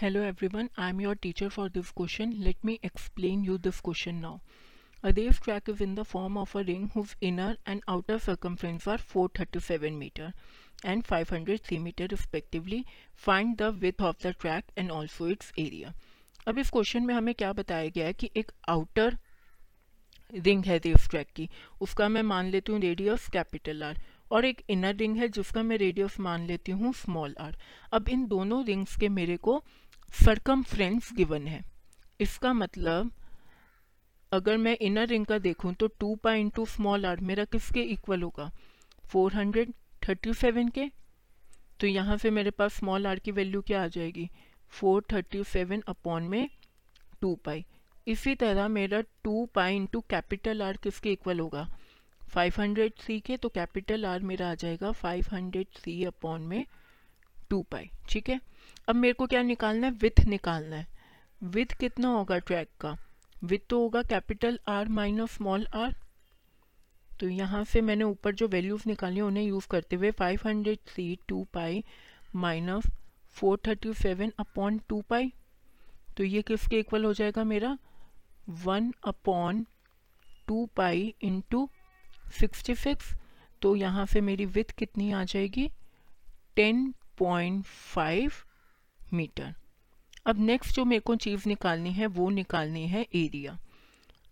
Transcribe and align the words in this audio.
Hello 0.00 0.20
every 0.24 0.48
one 0.48 0.68
I 0.78 0.90
am 0.90 1.00
your 1.00 1.14
teacher 1.22 1.48
for 1.48 1.68
this 1.70 1.90
question 1.96 2.32
let 2.42 2.64
me 2.64 2.78
explain 2.84 3.42
you 3.44 3.56
this 3.58 3.80
question 3.80 4.14
now 4.16 4.38
a 5.04 5.10
Dev 5.10 5.32
track 5.44 5.68
is 5.70 5.82
in 5.82 5.94
the 5.94 6.02
form 6.02 6.38
of 6.38 6.56
a 6.58 6.60
ring 6.60 6.88
whose 6.94 7.14
inner 7.22 7.58
and 7.68 7.80
outer 7.88 8.18
circumference 8.18 8.88
are 8.88 9.00
four 9.10 9.28
thirty 9.38 9.60
seven 9.60 9.94
metre 9.94 10.32
and 10.86 11.02
five 11.02 11.26
hundred 11.32 11.60
three 11.64 11.78
metre 11.78 12.06
respectively 12.08 12.82
find 13.24 13.56
the 13.56 13.68
width 13.82 14.02
of 14.02 14.26
the 14.26 14.34
track 14.40 14.72
and 14.78 14.90
also 14.90 15.28
its 15.28 15.52
area 15.58 15.92
अब 16.46 16.58
इस 16.58 16.70
question 16.70 17.06
में 17.06 17.14
हमें 17.14 17.34
क्या 17.34 17.52
बताया 17.52 17.88
गया 17.88 18.06
है 18.06 18.12
कि 18.12 18.30
एक 18.36 18.52
आउटर 18.68 19.18
रिंग 20.32 20.64
है 20.64 20.78
देव 20.78 20.96
ट्रैक 21.10 21.28
की। 21.36 21.48
उसका 21.80 22.08
मैं 22.08 22.22
मान 22.22 22.50
लेती 22.50 22.72
हूँ 22.72 22.80
रेडियस 22.80 23.28
कैपिटल 23.32 23.82
आर 23.82 24.02
और 24.30 24.44
एक 24.44 24.62
इनर 24.70 24.94
रिंग 24.96 25.16
है 25.16 25.28
जिसका 25.28 25.62
मैं 25.62 25.76
रेडियस 25.78 26.18
मान 26.20 26.46
लेती 26.46 26.72
हूँ 26.72 26.92
स्मॉल 26.92 27.34
आर 27.40 27.56
अब 27.92 28.08
इन 28.08 28.26
दोनों 28.26 28.64
रिंग्स 28.64 28.96
के 28.96 29.08
मेरे 29.10 29.36
को 29.36 29.62
सरकम 30.14 30.62
फ्रेंड्स 30.62 31.12
गिवन 31.14 31.46
है। 31.46 31.62
इसका 32.20 32.52
मतलब 32.52 33.10
अगर 34.32 34.56
मैं 34.56 34.76
इनर 34.78 35.06
रिंग 35.08 35.26
का 35.26 35.38
देखूँ 35.38 35.72
तो 35.74 35.86
two 36.00 36.14
pi 36.14 36.40
into 36.40 36.64
small 36.66 37.06
R 37.06 37.20
मेरा 37.20 37.44
किसके 37.44 37.82
इक्वल 37.92 38.22
होगा? 38.22 38.50
फोर 39.04 39.34
हंड्रेड 39.34 39.72
थर्टी 40.08 40.34
सेवन 40.34 40.68
के। 40.68 40.88
तो 41.80 41.86
यहाँ 41.86 42.16
से 42.16 42.30
मेरे 42.30 42.50
पास 42.50 42.74
स्मॉल 42.74 43.06
आर 43.06 43.18
की 43.18 43.30
वैल्यू 43.32 43.60
क्या 43.62 43.82
आ 43.84 43.86
जाएगी? 43.88 44.28
फोर 44.72 45.04
थर्टी 45.12 45.42
सेवन 45.44 45.82
अपॉन 45.88 46.22
में 46.22 46.48
टू 47.20 47.34
पाई 47.44 47.64
इसी 48.06 48.34
तरह 48.34 48.68
मेरा 48.68 49.00
two 49.24 49.44
pi 49.54 49.76
into 49.76 50.00
capital 50.10 50.62
R 50.62 50.76
किसके 50.76 51.12
इक्वल 51.12 51.40
होगा? 51.40 51.66
फाइव 52.30 52.52
हंड्रेड 52.58 52.92
सी 53.00 53.20
के 53.20 53.36
तो 53.36 53.48
कैपिटल 53.48 54.06
आर 54.06 54.20
मेरा 54.20 54.50
आ 54.50 54.54
जाएगा 54.54 54.92
फाइव 54.92 55.26
हंड्रेड 55.32 55.66
सी 55.78 56.04
अपॉन 56.04 56.42
में 56.42 56.66
टू 57.50 57.62
पाई 57.62 57.90
ठीक 58.10 58.28
है? 58.28 58.40
अब 58.88 58.94
मेरे 58.94 59.14
को 59.14 59.26
क्या 59.26 59.42
निकालना 59.42 59.86
है? 59.86 59.92
विथ 59.92 60.20
निकालना 60.20 60.76
है। 60.76 60.86
विथ 61.42 61.66
कितना 61.66 62.08
होगा 62.08 62.38
ट्रैक 62.38 62.68
का? 62.80 62.96
विथ 63.44 63.58
तो 63.68 63.80
होगा 63.80 64.02
capital 64.02 64.58
R 64.68 64.88
minus 64.88 65.30
small 65.30 65.66
R 65.74 65.96
तो 67.20 67.28
यहाँ 67.28 67.64
से 67.64 67.80
मैंने 67.80 68.04
ऊपर 68.04 68.34
जो 68.34 68.48
वैल्यूज़ 68.48 68.82
निकाली 68.86 69.20
उन्हें 69.20 69.44
यूज़ 69.44 69.68
करते 69.68 69.96
हुए 69.96 70.10
500 70.10 70.46
हंड्रेड 70.46 70.78
सी 70.86 71.18
two 71.28 71.46
pi 71.54 71.84
minus 72.34 72.86
four 73.28 73.60
thirty 73.66 73.94
seven 73.94 74.32
upon 74.38 74.78
two 74.88 75.00
pi 75.00 75.32
तो 76.16 76.24
ये 76.24 76.42
किसके 76.42 76.78
इक्वल 76.78 77.04
हो 77.04 77.12
जाएगा 77.12 77.44
मेरा? 77.44 77.78
One 78.48 78.94
upon 79.04 79.66
two 80.46 80.68
pi 80.76 81.14
into 81.22 81.68
sixty 82.30 82.74
six 82.74 83.14
तो 83.62 83.74
यहाँ 83.76 84.06
से 84.06 84.20
मेरी 84.20 84.44
विथ 84.46 84.70
कितनी 84.78 85.10
आ 85.12 85.22
जाएगी? 85.24 85.70
टेन 86.56 86.92
पॉइंट 87.18 87.64
फाइव 87.64 88.32
मीटर 89.12 89.54
अब 90.26 90.38
नेक्स्ट 90.40 90.74
जो 90.76 90.84
मेरे 90.84 91.00
को 91.00 91.16
चीज़ 91.16 91.48
निकालनी 91.48 91.92
है, 91.92 92.06
वो 92.06 92.28
निकालनी 92.30 92.86
है 92.88 93.06
एरिया 93.14 93.58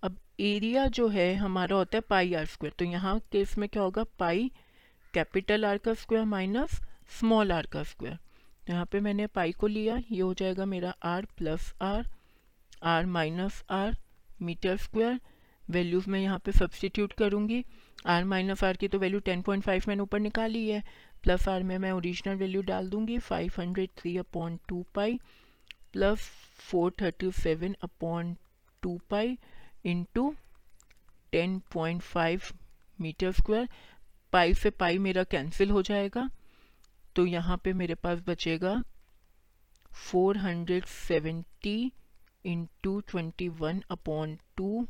अब 0.02 0.16
एरिया 0.40 0.86
जो 0.86 1.08
है, 1.08 1.34
हमारा 1.34 1.76
होता 1.76 1.96
है 1.96 2.00
पाई 2.00 2.34
आर 2.34 2.46
स्क्वायर 2.46 2.74
तो 2.78 2.84
यहाँ 2.84 3.18
केस 3.32 3.56
में 3.58 3.68
क्या 3.68 3.82
होगा? 3.82 4.04
पाई 4.18 4.50
कैपिटल 5.14 5.64
आर 5.64 5.78
का 5.78 5.94
स्क्वायर 5.94 6.24
माइनस 6.26 6.80
स्मॉल 7.18 7.52
आर 7.52 7.66
का 7.66 7.82
स्क्वायर 7.82 8.16
तो 8.66 8.72
यहाँ 8.72 8.86
पे 8.92 9.00
मैंने 9.00 9.26
पाई 9.26 9.52
को 9.52 9.66
लिया, 9.66 9.96
ये 10.10 10.20
हो 10.20 10.32
जाएगा 10.34 10.64
मेरा 10.66 10.94
R 11.04 11.26
plus 11.38 11.72
R 11.82 12.06
R 12.82 13.06
minus 13.06 13.62
R 13.70 13.96
metre 14.42 14.76
square 14.76 15.18
values 15.70 16.08
मैं 16.10 16.20
यहाँ 16.20 16.38
पे 16.38 16.52
सब्सटीट्यूट 16.52 17.12
करूँगी। 17.12 17.64
आर 18.06 18.24
माइनस 18.24 18.64
आर 18.64 18.76
की 18.76 18.88
तो 18.88 18.98
वैल्यू 18.98 19.20
10.5 19.20 19.88
मैंने 19.88 20.02
ऊपर 20.02 20.20
निकाली 20.20 20.68
है। 20.68 20.82
प्लस 21.22 21.48
आर 21.48 21.62
में 21.62 21.76
मैं 21.78 21.92
ओरिजिनल 21.92 22.36
वैल्यू 22.36 22.62
डाल 22.62 22.88
दूँगी 22.90 23.18
five 23.20 23.52
hundred 23.58 23.90
three 23.98 24.16
upon 24.18 24.58
two 24.68 24.84
pi 24.94 25.18
plus 25.92 26.30
four 26.60 26.92
thirty 27.00 27.30
seven 27.34 27.74
upon 27.82 28.36
two 28.82 28.98
pi 29.10 29.36
into 29.84 30.34
ten 31.32 31.58
point 31.72 32.02
five 32.02 32.42
metre 32.98 33.32
square 33.32 33.68
pi 34.32 34.54
से 34.54 34.70
पाई 34.72 34.98
मेरा 34.98 35.24
कैंसिल 35.24 35.70
हो 35.70 35.82
जाएगा। 35.82 36.28
तो 37.16 37.24
यहाँ 37.26 37.56
पे 37.64 37.72
मेरे 37.72 37.94
पास 37.96 38.22
बचेगा 38.26 38.74
four 39.90 40.36
hundred 40.38 40.84
seventy 40.86 41.92
into 42.44 43.00
twenty 43.08 43.48
one 43.60 43.82
upon 43.90 44.36
two 44.56 44.86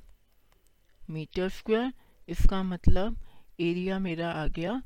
metre 1.11 1.49
square, 1.49 1.93
इसका 2.29 2.63
मतलब 2.63 3.17
एरिया 3.61 3.99
मेरा 3.99 4.31
आ 4.31 4.47
गया 4.47 4.81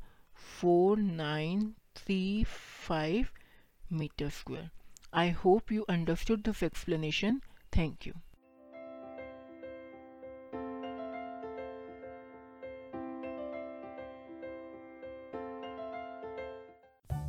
four 0.59 0.97
nine 0.97 1.73
three 1.95 2.43
five 2.87 3.27
metre 3.93 4.29
square 4.29 4.69
I 5.13 5.31
hope 5.43 5.71
you 5.71 5.81
understood 5.89 6.43
this 6.43 6.63
explanation 6.63 7.41
thank 7.77 8.07
you. 8.07 8.15